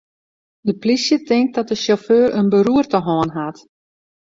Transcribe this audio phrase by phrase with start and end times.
[0.59, 3.57] De polysje tinkt dat de sjauffeur in beroerte hân hat.